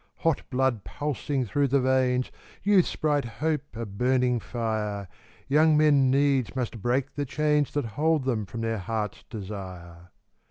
Hot 0.25 0.41
blood 0.49 0.83
pulsing 0.83 1.45
through 1.45 1.67
the 1.67 1.79
veins, 1.79 2.31
Youth's 2.63 2.97
high 2.99 3.19
hope 3.23 3.61
a 3.75 3.85
burning 3.85 4.39
fire, 4.39 5.07
Young 5.47 5.77
men 5.77 6.09
needs 6.09 6.55
must 6.55 6.81
break 6.81 7.13
the 7.13 7.23
chains 7.23 7.71
That 7.73 7.85
hold 7.85 8.23
them 8.23 8.47
from 8.47 8.61
their 8.61 8.79
hearts' 8.79 9.23
desire. 9.29 10.09